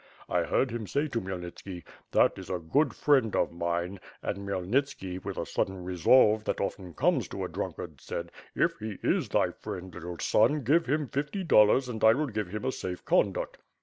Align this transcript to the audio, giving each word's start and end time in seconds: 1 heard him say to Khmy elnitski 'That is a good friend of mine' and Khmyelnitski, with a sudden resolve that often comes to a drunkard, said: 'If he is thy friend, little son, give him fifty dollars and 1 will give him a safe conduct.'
1 0.25 0.45
heard 0.45 0.71
him 0.71 0.87
say 0.87 1.07
to 1.07 1.21
Khmy 1.21 1.27
elnitski 1.29 1.83
'That 2.09 2.39
is 2.39 2.49
a 2.49 2.57
good 2.57 2.95
friend 2.95 3.35
of 3.35 3.51
mine' 3.51 3.99
and 4.23 4.39
Khmyelnitski, 4.49 5.23
with 5.23 5.37
a 5.37 5.45
sudden 5.45 5.83
resolve 5.83 6.43
that 6.45 6.59
often 6.59 6.95
comes 6.95 7.27
to 7.27 7.43
a 7.43 7.47
drunkard, 7.47 8.01
said: 8.01 8.31
'If 8.55 8.79
he 8.79 8.97
is 9.03 9.29
thy 9.29 9.51
friend, 9.51 9.93
little 9.93 10.17
son, 10.17 10.63
give 10.63 10.87
him 10.87 11.05
fifty 11.07 11.43
dollars 11.43 11.87
and 11.87 12.01
1 12.01 12.17
will 12.17 12.25
give 12.25 12.47
him 12.47 12.65
a 12.65 12.71
safe 12.71 13.05
conduct.' 13.05 13.59